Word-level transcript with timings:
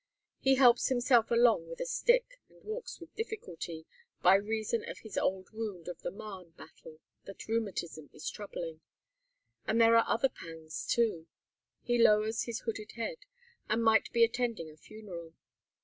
He 0.39 0.55
helps 0.55 0.87
himself 0.87 1.29
along 1.29 1.69
with 1.69 1.79
a 1.79 1.85
stick, 1.85 2.39
and 2.49 2.59
walks 2.63 2.99
with 2.99 3.13
difficulty, 3.15 3.85
by 4.23 4.33
reason 4.33 4.83
of 4.89 4.97
his 4.97 5.15
old 5.15 5.51
wound 5.51 5.87
of 5.87 6.01
the 6.01 6.09
Marne 6.09 6.49
battle 6.57 6.97
that 7.25 7.47
rheumatism 7.47 8.09
is 8.11 8.27
troubling; 8.27 8.81
and 9.67 9.79
there 9.79 9.95
are 9.95 10.05
other 10.07 10.29
pangs, 10.29 10.87
too. 10.87 11.27
He 11.83 11.99
lowers 11.99 12.45
his 12.45 12.61
hooded 12.61 12.93
head, 12.93 13.17
and 13.69 13.83
might 13.83 14.11
be 14.11 14.23
attending 14.23 14.71
a 14.71 14.75
funeral. 14.75 15.35